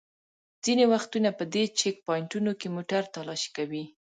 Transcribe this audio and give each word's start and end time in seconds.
ځینې 0.63 0.85
وختونه 0.93 1.29
په 1.37 1.43
دې 1.53 1.63
چېک 1.77 1.95
پواینټونو 2.05 2.51
کې 2.59 2.67
موټر 2.75 3.01
تالاشي 3.15 3.49
کوي. 3.57 3.83